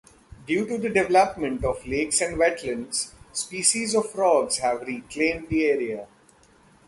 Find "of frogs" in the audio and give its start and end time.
3.93-4.57